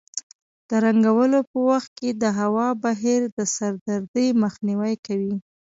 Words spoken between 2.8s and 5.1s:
بهیر د سردردۍ مخنیوی